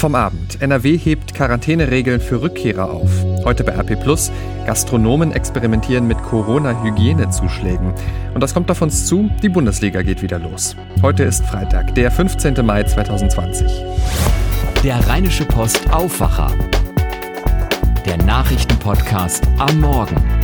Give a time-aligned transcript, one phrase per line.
[0.00, 0.62] Vom Abend.
[0.62, 3.10] NRW hebt Quarantäneregeln für Rückkehrer auf.
[3.44, 4.32] Heute bei RP Plus.
[4.64, 7.92] Gastronomen experimentieren mit Corona-Hygienezuschlägen.
[8.32, 10.74] Und das kommt auf uns zu, die Bundesliga geht wieder los.
[11.02, 12.64] Heute ist Freitag, der 15.
[12.64, 13.70] Mai 2020.
[14.82, 16.50] Der Rheinische Post Aufwacher.
[18.06, 20.39] Der Nachrichtenpodcast am Morgen.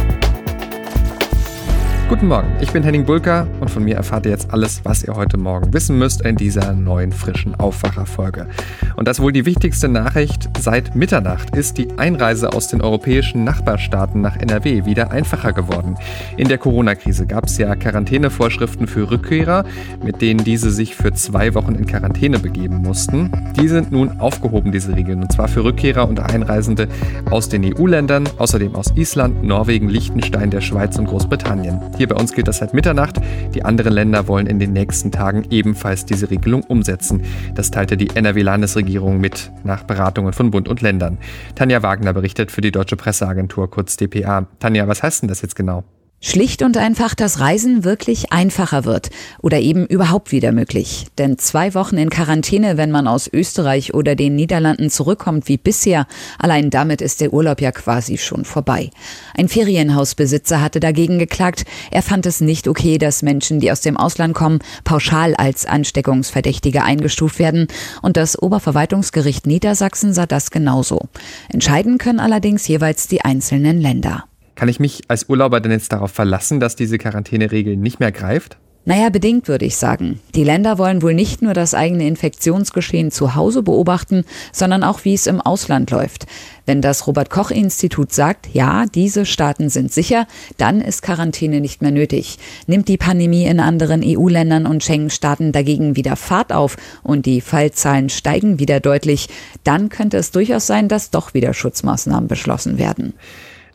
[2.09, 5.17] Guten Morgen, ich bin Henning Bulka und von mir erfahrt ihr jetzt alles, was ihr
[5.17, 8.47] heute Morgen wissen müsst in dieser neuen frischen Aufwacherfolge.
[8.95, 14.21] Und das wohl die wichtigste Nachricht seit Mitternacht ist die Einreise aus den europäischen Nachbarstaaten
[14.21, 15.97] nach NRW wieder einfacher geworden.
[16.37, 19.65] In der Corona-Krise gab es ja Quarantänevorschriften für Rückkehrer,
[20.05, 23.33] mit denen diese sich für zwei Wochen in Quarantäne begeben mussten.
[23.61, 26.87] Die sind nun aufgehoben, diese Regeln, und zwar für Rückkehrer und Einreisende
[27.33, 31.81] aus den EU-Ländern, außerdem aus Island, Norwegen, Liechtenstein, der Schweiz und Großbritannien.
[31.97, 33.17] Hier bei uns gilt das seit Mitternacht.
[33.55, 37.23] Die anderen Länder wollen in den nächsten Tagen ebenfalls diese Regelung umsetzen.
[37.55, 41.17] Das teilte die NRW-Landesregierung mit nach Beratungen von Bund und Ländern.
[41.55, 44.47] Tanja Wagner berichtet für die Deutsche Presseagentur kurz DPA.
[44.59, 45.85] Tanja, was heißt denn das jetzt genau?
[46.29, 49.11] Schlicht und einfach, dass Reisen wirklich einfacher wird
[49.43, 51.07] oder eben überhaupt wieder möglich.
[51.19, 56.09] Denn zwei Wochen in Quarantäne, wenn man aus Österreich oder den Niederlanden zurückkommt wie bisher,
[56.41, 58.91] allein damit ist der Urlaub ja quasi schon vorbei.
[59.35, 61.65] Ein Ferienhausbesitzer hatte dagegen geklagt.
[61.93, 66.83] Er fand es nicht okay, dass Menschen, die aus dem Ausland kommen, pauschal als Ansteckungsverdächtige
[66.83, 67.69] eingestuft werden.
[68.03, 71.03] Und das Oberverwaltungsgericht Niedersachsen sah das genauso.
[71.51, 74.25] Entscheiden können allerdings jeweils die einzelnen Länder.
[74.57, 78.57] Kann ich mich als Urlauber denn jetzt darauf verlassen, dass diese Quarantäneregel nicht mehr greift?
[78.89, 80.21] Naja, bedingt würde ich sagen.
[80.37, 85.13] Die Länder wollen wohl nicht nur das eigene Infektionsgeschehen zu Hause beobachten, sondern auch, wie
[85.13, 86.27] es im Ausland läuft.
[86.67, 91.83] Wenn das Robert Koch Institut sagt, ja, diese Staaten sind sicher, dann ist Quarantäne nicht
[91.83, 92.39] mehr nötig.
[92.69, 98.09] Nimmt die Pandemie in anderen EU-Ländern und Schengen-Staaten dagegen wieder Fahrt auf und die Fallzahlen
[98.09, 99.29] steigen wieder deutlich,
[99.65, 103.15] dann könnte es durchaus sein, dass doch wieder Schutzmaßnahmen beschlossen werden.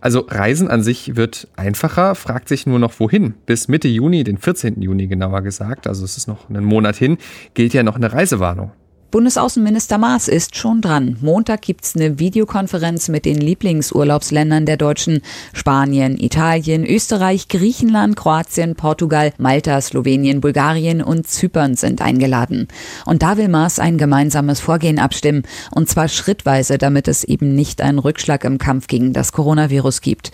[0.01, 3.35] Also Reisen an sich wird einfacher, fragt sich nur noch wohin.
[3.45, 4.81] Bis Mitte Juni, den 14.
[4.81, 7.17] Juni genauer gesagt, also es ist noch einen Monat hin,
[7.53, 8.71] gilt ja noch eine Reisewarnung.
[9.11, 11.17] Bundesaußenminister Maas ist schon dran.
[11.19, 15.21] Montag gibt's eine Videokonferenz mit den Lieblingsurlaubsländern der Deutschen.
[15.51, 22.69] Spanien, Italien, Österreich, Griechenland, Kroatien, Portugal, Malta, Slowenien, Bulgarien und Zypern sind eingeladen.
[23.05, 25.43] Und da will Maas ein gemeinsames Vorgehen abstimmen.
[25.71, 30.31] Und zwar schrittweise, damit es eben nicht einen Rückschlag im Kampf gegen das Coronavirus gibt.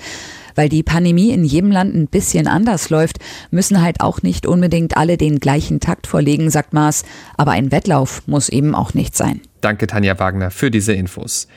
[0.58, 3.20] Weil die Pandemie in jedem Land ein bisschen anders läuft,
[3.52, 7.06] müssen halt auch nicht unbedingt alle den gleichen Takt vorlegen, sagt Maas.
[7.38, 9.40] Aber ein Wettlauf muss eben auch nicht sein.
[9.62, 11.48] Danke, Tanja Wagner, für diese Infos.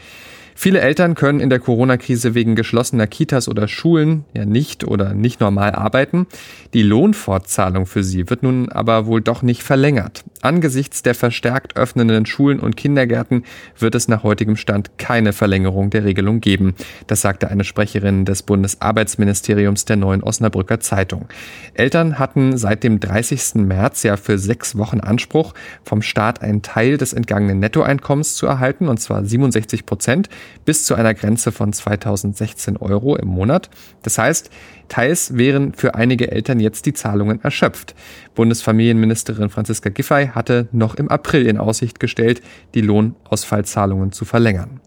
[0.54, 5.40] Viele Eltern können in der Corona-Krise wegen geschlossener Kitas oder Schulen ja nicht oder nicht
[5.40, 6.26] normal arbeiten.
[6.74, 10.22] Die Lohnfortzahlung für sie wird nun aber wohl doch nicht verlängert.
[10.42, 13.44] Angesichts der verstärkt öffnenden Schulen und Kindergärten
[13.78, 16.74] wird es nach heutigem Stand keine Verlängerung der Regelung geben.
[17.06, 21.28] Das sagte eine Sprecherin des Bundesarbeitsministeriums der neuen Osnabrücker Zeitung.
[21.74, 23.56] Eltern hatten seit dem 30.
[23.56, 25.52] März ja für sechs Wochen Anspruch,
[25.84, 30.30] vom Staat einen Teil des entgangenen Nettoeinkommens zu erhalten, und zwar 67 Prozent
[30.64, 33.68] bis zu einer Grenze von 2016 Euro im Monat.
[34.02, 34.50] Das heißt,
[34.90, 37.94] teils wären für einige Eltern jetzt die Zahlungen erschöpft.
[38.34, 42.42] Bundesfamilienministerin Franziska Giffey hatte noch im April in Aussicht gestellt,
[42.74, 44.80] die Lohnausfallzahlungen zu verlängern.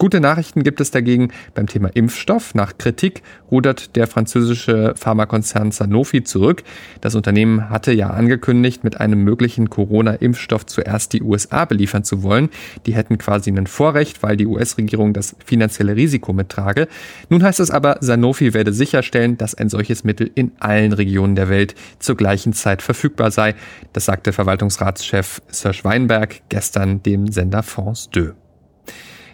[0.00, 2.54] Gute Nachrichten gibt es dagegen beim Thema Impfstoff.
[2.54, 6.62] Nach Kritik rudert der französische Pharmakonzern Sanofi zurück.
[7.02, 12.48] Das Unternehmen hatte ja angekündigt, mit einem möglichen Corona-Impfstoff zuerst die USA beliefern zu wollen.
[12.86, 16.88] Die hätten quasi ein Vorrecht, weil die US-Regierung das finanzielle Risiko mittrage.
[17.28, 21.50] Nun heißt es aber, Sanofi werde sicherstellen, dass ein solches Mittel in allen Regionen der
[21.50, 23.54] Welt zur gleichen Zeit verfügbar sei.
[23.92, 28.49] Das sagte Verwaltungsratschef Serge Weinberg gestern dem Sender France 2.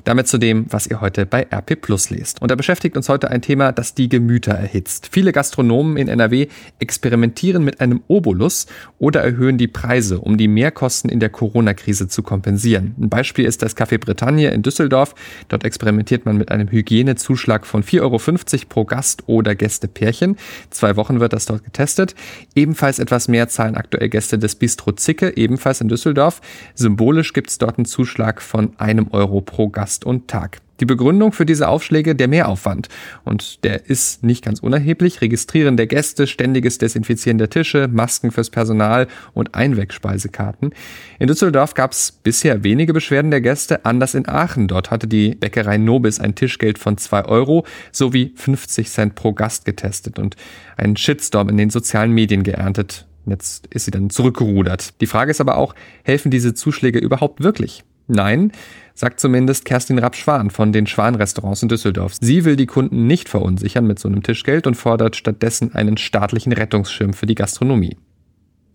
[0.07, 2.41] Damit zu dem, was ihr heute bei RP Plus lest.
[2.41, 5.09] Und da beschäftigt uns heute ein Thema, das die Gemüter erhitzt.
[5.11, 6.47] Viele Gastronomen in NRW
[6.79, 8.69] experimentieren mit einem Obolus
[9.01, 12.95] oder erhöhen die Preise, um die Mehrkosten in der Corona-Krise zu kompensieren.
[13.01, 15.17] Ein Beispiel ist das Café Bretagne in Düsseldorf.
[15.49, 20.37] Dort experimentiert man mit einem Hygienezuschlag von 4,50 Euro pro Gast oder Gästepärchen.
[20.71, 22.15] Zwei Wochen wird das dort getestet.
[22.55, 26.41] Ebenfalls etwas mehr zahlen aktuell Gäste des Bistro Zicke, ebenfalls in Düsseldorf.
[26.77, 30.59] Symbolisch gibt es dort einen Zuschlag von einem Euro pro Gast Gast und Tag.
[30.81, 32.91] Die Begründung für diese Aufschläge der Mehraufwand.
[33.25, 35.23] Und der ist nicht ganz unerheblich.
[35.23, 40.75] Registrieren der Gäste, ständiges Desinfizieren der Tische, Masken fürs Personal und Einwegspeisekarten.
[41.19, 44.69] In Düsseldorf gab es bisher wenige Beschwerden der Gäste, anders in Aachen.
[44.69, 49.65] Dort hatte die Bäckerei Nobis ein Tischgeld von zwei Euro sowie 50 Cent pro Gast
[49.65, 50.37] getestet und
[50.77, 53.07] einen Shitstorm in den sozialen Medien geerntet.
[53.25, 55.01] Jetzt ist sie dann zurückgerudert.
[55.01, 57.83] Die Frage ist aber auch, helfen diese Zuschläge überhaupt wirklich?
[58.09, 58.53] Nein,
[58.97, 62.15] sagt zumindest Kerstin Rapp-Schwan von den Schwan-Restaurants in Düsseldorf.
[62.21, 66.53] Sie will die Kunden nicht verunsichern mit so einem Tischgeld und fordert stattdessen einen staatlichen
[66.53, 67.97] Rettungsschirm für die Gastronomie.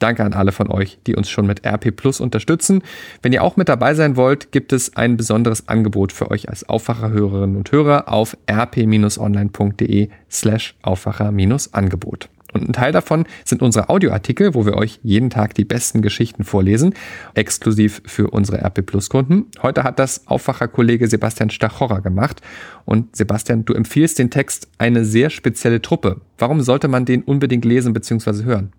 [0.02, 2.82] Danke an alle von euch, die uns schon mit RP Plus unterstützen.
[3.22, 6.68] Wenn ihr auch mit dabei sein wollt, gibt es ein besonderes Angebot für euch als
[6.68, 12.30] Aufwacherhörerinnen und Hörer auf rp-online.de slash Aufwacher-Angebot.
[12.54, 16.44] Und ein Teil davon sind unsere Audioartikel, wo wir euch jeden Tag die besten Geschichten
[16.44, 16.94] vorlesen,
[17.34, 19.48] exklusiv für unsere RP Plus Kunden.
[19.62, 22.42] Heute hat das Aufwacherkollege Sebastian Stachorra gemacht.
[22.86, 26.22] Und Sebastian, du empfiehlst den Text eine sehr spezielle Truppe.
[26.38, 28.44] Warum sollte man den unbedingt lesen bzw.
[28.44, 28.74] hören?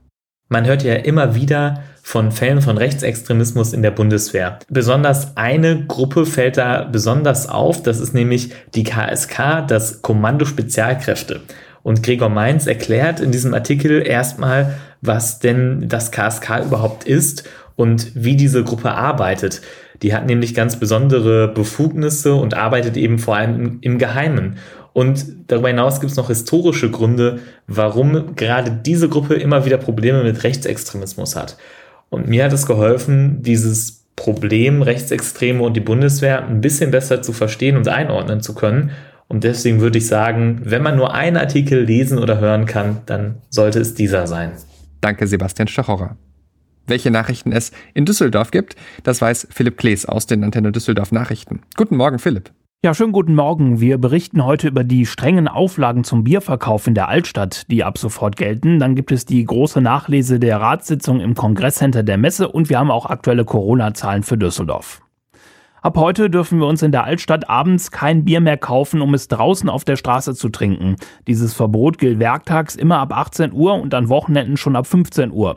[0.52, 4.58] Man hört ja immer wieder von Fällen von Rechtsextremismus in der Bundeswehr.
[4.68, 11.40] Besonders eine Gruppe fällt da besonders auf, das ist nämlich die KSK, das Kommando Spezialkräfte.
[11.82, 17.44] Und Gregor Mainz erklärt in diesem Artikel erstmal, was denn das KSK überhaupt ist
[17.76, 19.62] und wie diese Gruppe arbeitet.
[20.02, 24.56] Die hat nämlich ganz besondere Befugnisse und arbeitet eben vor allem im Geheimen.
[24.92, 30.22] Und darüber hinaus gibt es noch historische Gründe, warum gerade diese Gruppe immer wieder Probleme
[30.22, 31.56] mit Rechtsextremismus hat.
[32.10, 37.32] Und mir hat es geholfen, dieses Problem Rechtsextreme und die Bundeswehr ein bisschen besser zu
[37.32, 38.90] verstehen und einordnen zu können.
[39.32, 43.36] Und deswegen würde ich sagen, wenn man nur einen Artikel lesen oder hören kann, dann
[43.48, 44.52] sollte es dieser sein.
[45.00, 46.16] Danke, Sebastian Stachorra.
[46.86, 51.62] Welche Nachrichten es in Düsseldorf gibt, das weiß Philipp Klees aus den Antenne Düsseldorf Nachrichten.
[51.78, 52.50] Guten Morgen, Philipp.
[52.84, 53.80] Ja, schönen guten Morgen.
[53.80, 58.36] Wir berichten heute über die strengen Auflagen zum Bierverkauf in der Altstadt, die ab sofort
[58.36, 58.80] gelten.
[58.80, 62.90] Dann gibt es die große Nachlese der Ratssitzung im Kongresscenter der Messe und wir haben
[62.90, 65.01] auch aktuelle Corona-Zahlen für Düsseldorf.
[65.82, 69.26] Ab heute dürfen wir uns in der Altstadt abends kein Bier mehr kaufen, um es
[69.26, 70.94] draußen auf der Straße zu trinken.
[71.26, 75.56] Dieses Verbot gilt werktags immer ab 18 Uhr und an Wochenenden schon ab 15 Uhr.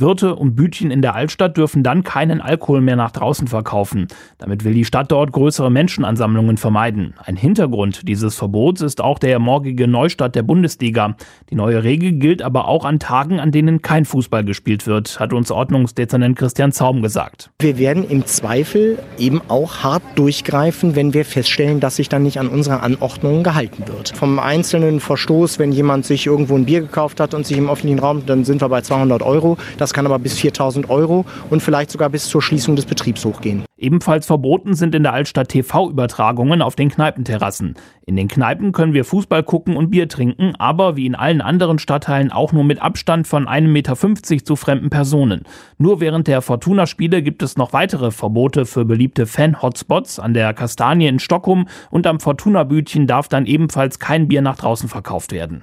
[0.00, 4.08] Wirte und Bütchen in der Altstadt dürfen dann keinen Alkohol mehr nach draußen verkaufen.
[4.38, 7.14] Damit will die Stadt dort größere Menschenansammlungen vermeiden.
[7.24, 11.16] Ein Hintergrund dieses Verbots ist auch der morgige Neustart der Bundesliga.
[11.50, 15.32] Die neue Regel gilt aber auch an Tagen, an denen kein Fußball gespielt wird, hat
[15.32, 17.50] uns Ordnungsdezernent Christian Zaum gesagt.
[17.58, 22.38] Wir werden im Zweifel eben auch hart durchgreifen, wenn wir feststellen, dass sich dann nicht
[22.38, 24.16] an unsere Anordnungen gehalten wird.
[24.16, 27.98] Vom einzelnen Verstoß, wenn jemand sich irgendwo ein Bier gekauft hat und sich im öffentlichen
[27.98, 29.56] Raum, dann sind wir bei 200 Euro.
[29.78, 33.24] Das das kann aber bis 4000 Euro und vielleicht sogar bis zur Schließung des Betriebs
[33.24, 33.64] hochgehen.
[33.78, 37.76] Ebenfalls verboten sind in der Altstadt TV-Übertragungen auf den Kneipenterrassen.
[38.04, 41.78] In den Kneipen können wir Fußball gucken und Bier trinken, aber wie in allen anderen
[41.78, 45.44] Stadtteilen auch nur mit Abstand von 1,50 Meter zu fremden Personen.
[45.78, 50.18] Nur während der Fortuna-Spiele gibt es noch weitere Verbote für beliebte Fan-Hotspots.
[50.18, 54.88] An der Kastanie in Stockholm und am Fortuna-Bütchen darf dann ebenfalls kein Bier nach draußen
[54.88, 55.62] verkauft werden.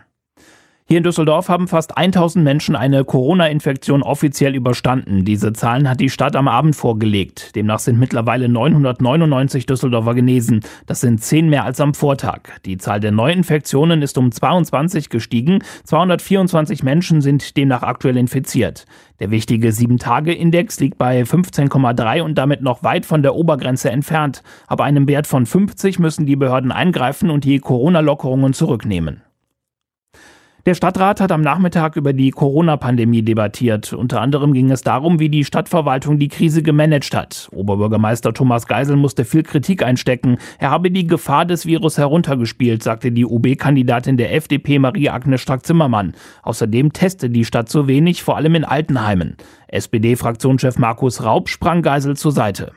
[0.86, 5.24] Hier in Düsseldorf haben fast 1000 Menschen eine Corona-Infektion offiziell überstanden.
[5.24, 7.56] Diese Zahlen hat die Stadt am Abend vorgelegt.
[7.56, 10.60] Demnach sind mittlerweile 999 Düsseldorfer genesen.
[10.86, 12.42] Das sind 10 mehr als am Vortag.
[12.66, 15.64] Die Zahl der Neuinfektionen ist um 22 gestiegen.
[15.86, 18.86] 224 Menschen sind demnach aktuell infiziert.
[19.22, 24.44] Der wichtige 7-Tage-Index liegt bei 15,3 und damit noch weit von der Obergrenze entfernt.
[24.68, 29.23] Ab einem Wert von 50 müssen die Behörden eingreifen und die Corona-Lockerungen zurücknehmen.
[30.66, 33.92] Der Stadtrat hat am Nachmittag über die Corona-Pandemie debattiert.
[33.92, 37.50] Unter anderem ging es darum, wie die Stadtverwaltung die Krise gemanagt hat.
[37.52, 40.38] Oberbürgermeister Thomas Geisel musste viel Kritik einstecken.
[40.60, 46.14] Er habe die Gefahr des Virus heruntergespielt, sagte die UB-Kandidatin der FDP Marie-Agnes Strack-Zimmermann.
[46.44, 49.36] Außerdem teste die Stadt zu wenig, vor allem in Altenheimen.
[49.68, 52.72] SPD-Fraktionschef Markus Raub sprang Geisel zur Seite.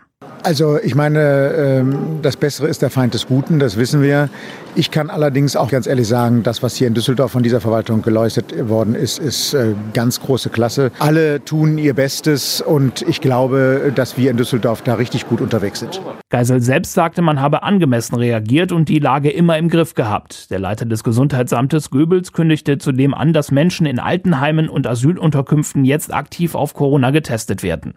[0.47, 1.19] Also ich meine,
[1.57, 4.29] ähm, das Bessere ist der Feind des Guten, das wissen wir.
[4.77, 8.03] Ich kann allerdings auch ganz ehrlich sagen, das, was hier in Düsseldorf von dieser Verwaltung
[8.03, 10.93] geleistet worden ist, ist äh, ganz große Klasse.
[11.01, 15.81] Alle tun ihr Bestes und ich glaube, dass wir in Düsseldorf da richtig gut unterwegs
[15.81, 16.01] sind.
[16.29, 20.53] Geisel selbst sagte, man habe angemessen reagiert und die Lage immer im Griff gehabt.
[20.53, 26.15] Der Leiter des Gesundheitsamtes Goebbels kündigte zudem an, dass Menschen in Altenheimen und Asylunterkünften jetzt
[26.15, 27.95] aktiv auf Corona getestet werden.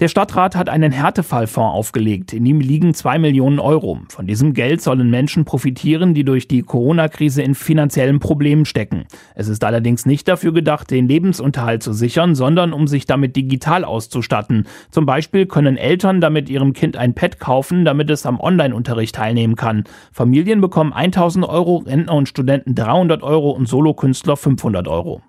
[0.00, 4.00] Der Stadtrat hat einen Härtefallfonds aufgelegt, in dem liegen zwei Millionen Euro.
[4.08, 9.04] Von diesem Geld sollen Menschen profitieren, die durch die Corona-Krise in finanziellen Problemen stecken.
[9.36, 13.84] Es ist allerdings nicht dafür gedacht, den Lebensunterhalt zu sichern, sondern um sich damit digital
[13.84, 14.66] auszustatten.
[14.90, 19.54] Zum Beispiel können Eltern damit ihrem Kind ein Pad kaufen, damit es am Online-Unterricht teilnehmen
[19.54, 19.84] kann.
[20.10, 25.22] Familien bekommen 1000 Euro, Rentner und Studenten 300 Euro und Solokünstler 500 Euro.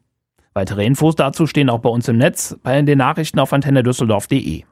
[0.58, 4.64] Weitere Infos dazu stehen auch bei uns im Netz bei den Nachrichten auf antennedüsseldorf.de.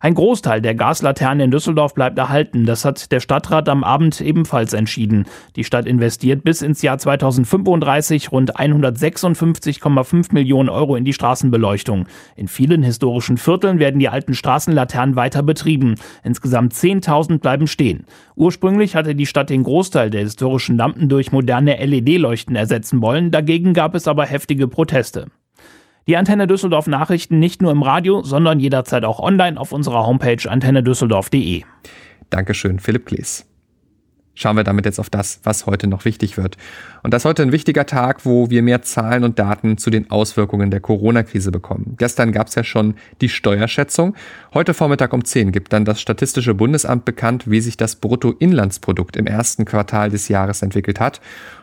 [0.00, 2.66] Ein Großteil der Gaslaternen in Düsseldorf bleibt erhalten.
[2.66, 5.24] Das hat der Stadtrat am Abend ebenfalls entschieden.
[5.56, 12.06] Die Stadt investiert bis ins Jahr 2035 rund 156,5 Millionen Euro in die Straßenbeleuchtung.
[12.36, 15.94] In vielen historischen Vierteln werden die alten Straßenlaternen weiter betrieben.
[16.22, 18.04] Insgesamt 10.000 bleiben stehen.
[18.36, 23.30] Ursprünglich hatte die Stadt den Großteil der historischen Lampen durch moderne LED-Leuchten ersetzen wollen.
[23.30, 25.28] Dagegen gab es aber heftige Proteste.
[26.06, 30.50] Die Antenne Düsseldorf Nachrichten nicht nur im Radio, sondern jederzeit auch online auf unserer Homepage
[30.50, 31.62] antennedüsseldorf.de.
[32.28, 33.46] Dankeschön, Philipp Klees.
[34.34, 36.56] Schauen wir damit jetzt auf das, was heute noch wichtig wird.
[37.04, 40.10] Und das ist heute ein wichtiger Tag, wo wir mehr Zahlen und Daten zu den
[40.10, 41.94] Auswirkungen der Corona-Krise bekommen.
[41.98, 44.14] Gestern gab es ja schon die Steuerschätzung.
[44.52, 49.26] Heute Vormittag um 10 gibt dann das Statistische Bundesamt bekannt, wie sich das Bruttoinlandsprodukt im
[49.26, 51.20] ersten Quartal des Jahres entwickelt hat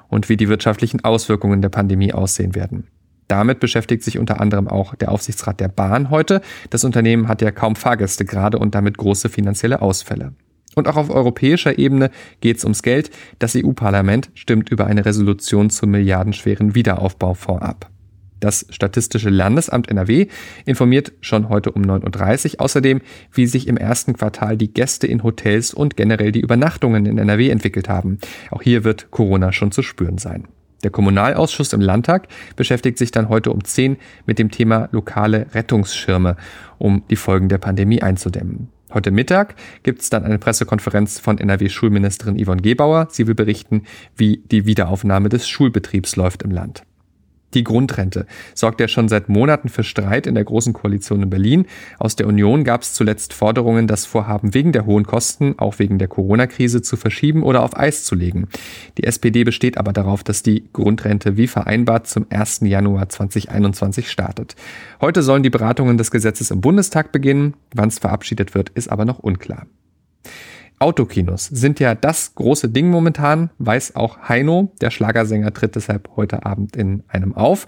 [0.07, 2.87] und wie die wirtschaftlichen Auswirkungen der Pandemie aussehen werden.
[3.31, 6.41] Damit beschäftigt sich unter anderem auch der Aufsichtsrat der Bahn heute.
[6.69, 10.33] Das Unternehmen hat ja kaum Fahrgäste gerade und damit große finanzielle Ausfälle.
[10.75, 12.11] Und auch auf europäischer Ebene
[12.41, 13.09] geht es ums Geld.
[13.39, 17.89] Das EU-Parlament stimmt über eine Resolution zum milliardenschweren Wiederaufbaufonds ab.
[18.41, 20.27] Das Statistische Landesamt NRW
[20.65, 22.99] informiert schon heute um 9.30 Uhr außerdem,
[23.31, 27.49] wie sich im ersten Quartal die Gäste in Hotels und generell die Übernachtungen in NRW
[27.49, 28.17] entwickelt haben.
[28.49, 30.49] Auch hier wird Corona schon zu spüren sein.
[30.83, 36.37] Der Kommunalausschuss im Landtag beschäftigt sich dann heute um 10 mit dem Thema lokale Rettungsschirme,
[36.77, 38.69] um die Folgen der Pandemie einzudämmen.
[38.93, 43.07] Heute Mittag gibt es dann eine Pressekonferenz von NRW-Schulministerin Yvonne Gebauer.
[43.09, 43.83] Sie will berichten,
[44.17, 46.83] wie die Wiederaufnahme des Schulbetriebs läuft im Land.
[47.53, 51.65] Die Grundrente sorgt ja schon seit Monaten für Streit in der Großen Koalition in Berlin.
[51.99, 55.99] Aus der Union gab es zuletzt Forderungen, das Vorhaben wegen der hohen Kosten, auch wegen
[55.99, 58.47] der Corona-Krise, zu verschieben oder auf Eis zu legen.
[58.97, 62.61] Die SPD besteht aber darauf, dass die Grundrente wie vereinbart zum 1.
[62.61, 64.55] Januar 2021 startet.
[65.01, 67.55] Heute sollen die Beratungen des Gesetzes im Bundestag beginnen.
[67.73, 69.65] Wann es verabschiedet wird, ist aber noch unklar.
[70.81, 74.73] Autokinos sind ja das große Ding momentan, weiß auch Heino.
[74.81, 77.67] Der Schlagersänger tritt deshalb heute Abend in einem auf.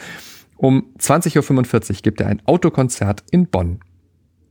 [0.57, 3.81] Um 20.45 Uhr gibt er ein Autokonzert in Bonn.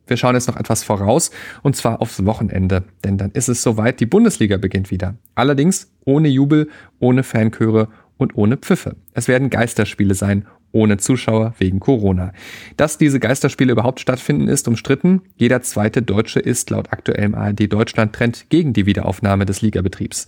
[0.07, 3.99] Wir schauen jetzt noch etwas voraus, und zwar aufs Wochenende, denn dann ist es soweit,
[3.99, 5.16] die Bundesliga beginnt wieder.
[5.35, 6.69] Allerdings ohne Jubel,
[7.00, 8.95] ohne Fanchöre und ohne Pfiffe.
[9.12, 12.33] Es werden Geisterspiele sein ohne Zuschauer wegen Corona.
[12.76, 15.23] Dass diese Geisterspiele überhaupt stattfinden, ist umstritten.
[15.37, 20.26] Jeder zweite Deutsche ist laut aktuellem ARD Deutschland Trend gegen die Wiederaufnahme des Ligabetriebs.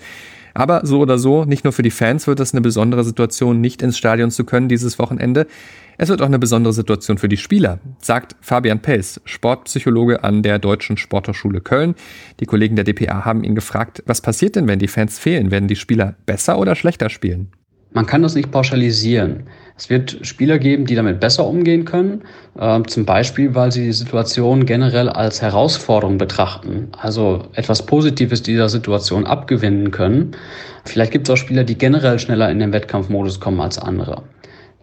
[0.54, 3.82] Aber so oder so, nicht nur für die Fans wird es eine besondere Situation, nicht
[3.82, 5.48] ins Stadion zu können dieses Wochenende.
[5.98, 10.60] Es wird auch eine besondere Situation für die Spieler, sagt Fabian Pels, Sportpsychologe an der
[10.60, 11.96] Deutschen Sporthochschule Köln.
[12.38, 15.50] Die Kollegen der DPA haben ihn gefragt, was passiert denn, wenn die Fans fehlen?
[15.50, 17.50] Werden die Spieler besser oder schlechter spielen?
[17.94, 19.44] Man kann das nicht pauschalisieren.
[19.76, 22.22] Es wird Spieler geben, die damit besser umgehen können,
[22.58, 28.68] äh, zum Beispiel, weil sie die Situation generell als Herausforderung betrachten, also etwas Positives dieser
[28.68, 30.32] Situation abgewinnen können.
[30.84, 34.24] Vielleicht gibt es auch Spieler, die generell schneller in den Wettkampfmodus kommen als andere.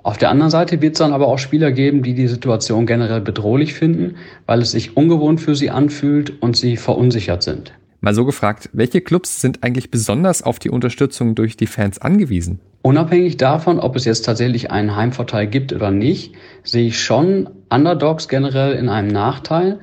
[0.03, 3.21] Auf der anderen Seite wird es dann aber auch Spieler geben, die die Situation generell
[3.21, 4.15] bedrohlich finden,
[4.45, 7.73] weil es sich ungewohnt für sie anfühlt und sie verunsichert sind.
[8.03, 12.59] Mal so gefragt, welche Clubs sind eigentlich besonders auf die Unterstützung durch die Fans angewiesen?
[12.81, 18.27] Unabhängig davon, ob es jetzt tatsächlich einen Heimvorteil gibt oder nicht, sehe ich schon Underdogs
[18.27, 19.79] generell in einem Nachteil.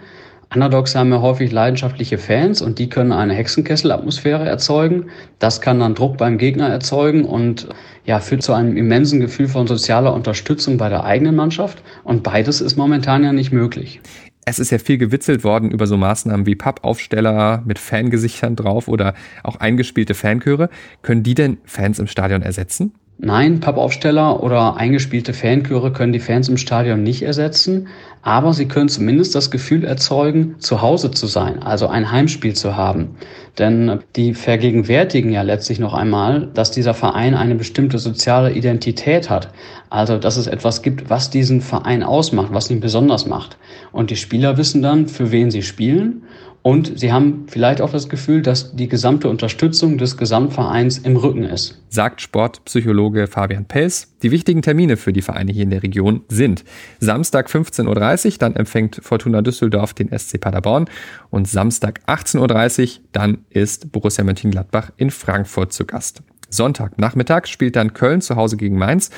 [0.53, 5.11] Underdogs haben ja häufig leidenschaftliche Fans und die können eine Hexenkessel-Atmosphäre erzeugen.
[5.39, 7.69] Das kann dann Druck beim Gegner erzeugen und
[8.05, 11.83] ja, führt zu einem immensen Gefühl von sozialer Unterstützung bei der eigenen Mannschaft.
[12.03, 14.01] Und beides ist momentan ja nicht möglich.
[14.49, 19.13] Es ist ja viel gewitzelt worden über so Maßnahmen wie Pappaufsteller mit Fangesichtern drauf oder
[19.43, 20.71] auch eingespielte Fanchöre.
[21.03, 22.95] Können die denn Fans im Stadion ersetzen?
[23.21, 27.89] Nein, Pappaufsteller oder eingespielte Fanchöre können die Fans im Stadion nicht ersetzen,
[28.23, 32.77] aber sie können zumindest das Gefühl erzeugen, zu Hause zu sein, also ein Heimspiel zu
[32.77, 33.17] haben.
[33.59, 39.49] Denn die vergegenwärtigen ja letztlich noch einmal, dass dieser Verein eine bestimmte soziale Identität hat.
[39.91, 43.57] Also, dass es etwas gibt, was diesen Verein ausmacht, was ihn besonders macht.
[43.91, 46.23] Und die Spieler wissen dann, für wen sie spielen
[46.63, 51.45] und sie haben vielleicht auch das Gefühl, dass die gesamte Unterstützung des Gesamtvereins im Rücken
[51.45, 51.81] ist.
[51.89, 54.15] Sagt Sportpsychologe Fabian Pels.
[54.23, 56.65] Die wichtigen Termine für die Vereine hier in der Region sind
[57.01, 60.87] Samstag 15.30 Uhr, dann empfängt Fortuna Düsseldorf den SC Paderborn
[61.31, 66.23] und Samstag 18.30 Uhr, dann ist Borussia Mönchengladbach in Frankfurt zu Gast.
[66.51, 69.11] Sonntagnachmittag spielt dann Köln zu Hause gegen Mainz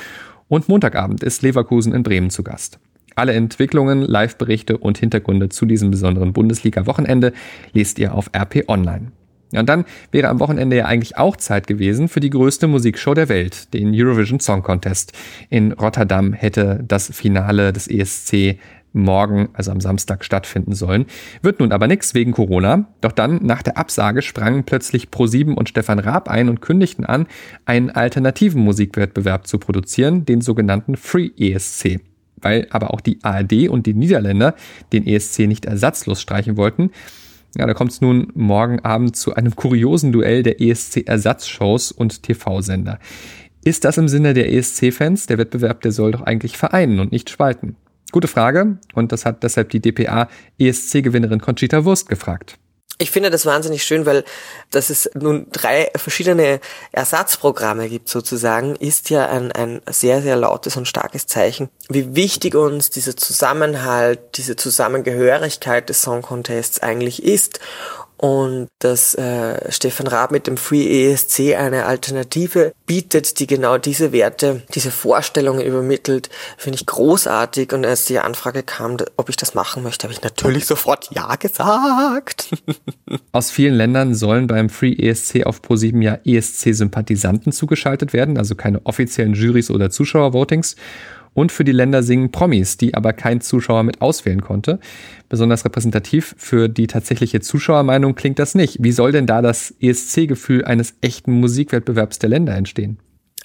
[0.49, 2.79] und Montagabend ist Leverkusen in Bremen zu Gast.
[3.21, 7.35] Alle Entwicklungen, Live-Berichte und Hintergründe zu diesem besonderen Bundesliga-Wochenende
[7.75, 9.13] lest ihr auf RP Online.
[9.53, 13.13] Ja, und dann wäre am Wochenende ja eigentlich auch Zeit gewesen für die größte Musikshow
[13.13, 15.13] der Welt, den Eurovision Song Contest.
[15.51, 18.59] In Rotterdam hätte das Finale des ESC
[18.95, 21.05] morgen, also am Samstag, stattfinden sollen.
[21.43, 22.87] Wird nun aber nichts wegen Corona.
[23.03, 27.27] Doch dann, nach der Absage, sprangen plötzlich Pro7 und Stefan Raab ein und kündigten an,
[27.67, 32.01] einen alternativen Musikwettbewerb zu produzieren, den sogenannten Free ESC.
[32.43, 34.55] Weil aber auch die ARD und die Niederländer
[34.93, 36.91] den ESC nicht ersatzlos streichen wollten,
[37.57, 43.01] ja, da kommt es nun morgen Abend zu einem kuriosen Duell der ESC-Ersatzshows und TV-Sender.
[43.65, 45.27] Ist das im Sinne der ESC-Fans?
[45.27, 47.75] Der Wettbewerb, der soll doch eigentlich vereinen und nicht spalten.
[48.13, 50.29] Gute Frage und das hat deshalb die DPA
[50.59, 52.60] ESC-Gewinnerin Conchita Wurst gefragt.
[53.01, 54.25] Ich finde das wahnsinnig schön, weil
[54.71, 56.61] dass es nun drei verschiedene
[56.93, 62.55] Ersatzprogramme gibt sozusagen, ist ja ein, ein sehr, sehr lautes und starkes Zeichen, wie wichtig
[62.55, 67.59] uns dieser Zusammenhalt, diese Zusammengehörigkeit des Song Contests eigentlich ist
[68.21, 74.13] und dass äh, Stefan Raab mit dem Free ESC eine Alternative bietet, die genau diese
[74.13, 77.73] Werte, diese Vorstellungen übermittelt, finde ich großartig.
[77.73, 81.37] Und als die Anfrage kam, ob ich das machen möchte, habe ich natürlich sofort Ja
[81.37, 82.51] gesagt.
[83.33, 88.85] Aus vielen Ländern sollen beim Free ESC auf Pro7 ja ESC-Sympathisanten zugeschaltet werden, also keine
[88.85, 90.77] offiziellen Juries oder Zuschauervotings
[91.35, 94.81] und für die Länder singen Promis, die aber kein Zuschauer mit auswählen konnte.
[95.29, 98.79] Besonders repräsentativ für die tatsächliche Zuschauermeinung klingt das nicht.
[98.81, 102.99] Wie soll denn da das ESC-Gefühl eines echten Musikwettbewerbs der Länder entstehen?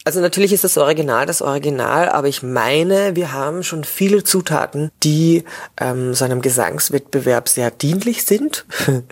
[0.04, 4.92] Also natürlich ist das Original das Original, aber ich meine, wir haben schon viele Zutaten,
[5.04, 5.44] die
[5.82, 8.66] ähm, so einem Gesangswettbewerb sehr dienlich sind.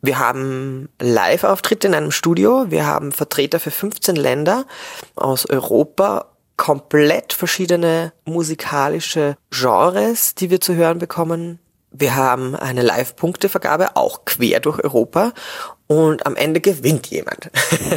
[0.00, 4.64] Wir haben Live-Auftritte in einem Studio, wir haben Vertreter für 15 Länder
[5.16, 6.26] aus Europa
[6.58, 11.60] komplett verschiedene musikalische Genres, die wir zu hören bekommen.
[11.90, 15.32] Wir haben eine Live-Punktevergabe, auch quer durch Europa.
[15.86, 17.50] Und am Ende gewinnt jemand.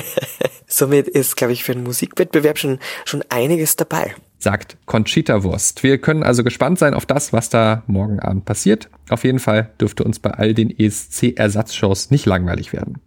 [0.68, 4.15] Somit ist, glaube ich, für einen Musikwettbewerb schon, schon einiges dabei.
[4.39, 5.84] Sagt Conchita Wurst.
[5.84, 8.89] Wir können also gespannt sein auf das, was da morgen Abend passiert.
[9.10, 13.01] Auf jeden Fall dürfte uns bei all den ESC-Ersatzshows nicht langweilig werden.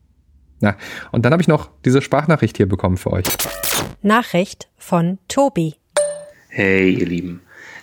[0.60, 0.76] Ja,
[1.12, 3.24] und dann habe ich noch diese Sprachnachricht hier bekommen für euch.
[4.02, 5.76] Nachricht von Tobi.
[6.48, 7.40] Hey, ihr Lieben.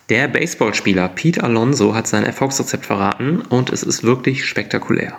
[0.10, 5.18] Der Baseballspieler Pete Alonso hat sein Erfolgsrezept verraten und es ist wirklich spektakulär.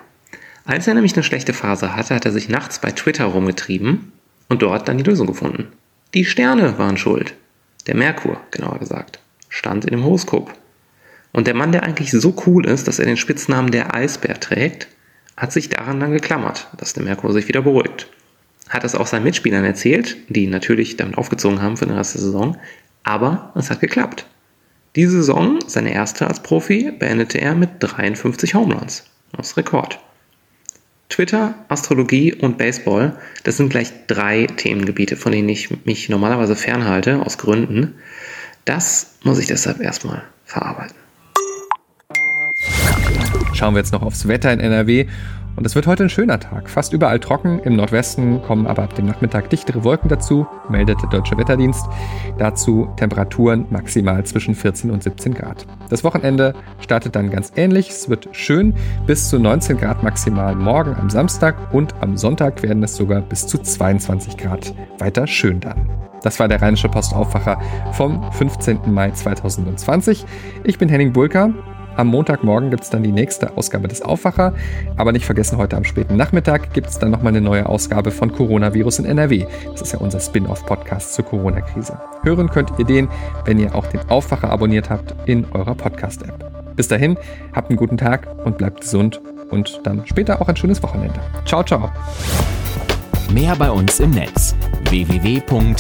[0.65, 4.13] Als er nämlich eine schlechte Phase hatte, hat er sich nachts bei Twitter rumgetrieben
[4.49, 5.73] und dort dann die Lösung gefunden.
[6.15, 7.35] Die Sterne waren schuld.
[7.89, 9.19] Der Merkur, genauer gesagt,
[9.49, 10.55] stand in dem Horoskop.
[11.33, 14.87] Und der Mann, der eigentlich so cool ist, dass er den Spitznamen der Eisbär trägt,
[15.37, 18.09] hat sich daran dann geklammert, dass der Merkur sich wieder beruhigt
[18.69, 22.23] hat es auch seinen Mitspielern erzählt, die natürlich damit aufgezogen haben für den Rest der
[22.23, 22.57] Saison,
[23.05, 24.27] aber es hat geklappt.
[24.95, 29.05] Diese Saison, seine erste als Profi, beendete er mit 53 Homeruns.
[29.37, 29.99] Das ist Rekord.
[31.09, 37.21] Twitter, Astrologie und Baseball, das sind gleich drei Themengebiete, von denen ich mich normalerweise fernhalte,
[37.21, 37.95] aus Gründen.
[38.65, 40.97] Das muss ich deshalb erstmal verarbeiten.
[43.53, 45.07] Schauen wir jetzt noch aufs Wetter in NRW.
[45.57, 46.71] Und es wird heute ein schöner Tag.
[46.71, 47.61] Fast überall trocken.
[47.61, 51.87] Im Nordwesten kommen aber ab dem Nachmittag dichtere Wolken dazu, meldet der Deutsche Wetterdienst.
[52.39, 55.67] Dazu Temperaturen maximal zwischen 14 und 17 Grad.
[55.91, 57.91] Das Wochenende startet dann ganz ähnlich.
[57.91, 58.75] Es wird schön
[59.07, 63.47] bis zu 19 Grad maximal morgen am Samstag und am Sonntag werden es sogar bis
[63.47, 64.75] zu 22 Grad.
[64.99, 65.89] Weiter schön dann.
[66.23, 67.61] Das war der Rheinische Postaufwacher
[67.93, 68.93] vom 15.
[68.93, 70.25] Mai 2020.
[70.65, 71.51] Ich bin Henning Bulka.
[72.03, 74.55] Am Montagmorgen gibt es dann die nächste Ausgabe des Aufwacher.
[74.97, 78.33] Aber nicht vergessen, heute am späten Nachmittag gibt es dann nochmal eine neue Ausgabe von
[78.33, 79.47] Coronavirus in NRW.
[79.71, 82.01] Das ist ja unser Spin-off-Podcast zur Corona-Krise.
[82.25, 83.09] Hören könnt ihr den,
[83.45, 86.75] wenn ihr auch den Aufwacher abonniert habt in eurer Podcast-App.
[86.75, 87.17] Bis dahin,
[87.53, 91.21] habt einen guten Tag und bleibt gesund und dann später auch ein schönes Wochenende.
[91.47, 91.89] Ciao, ciao.
[93.33, 94.57] Mehr bei uns im Netz
[94.91, 95.73] www.rp-online.de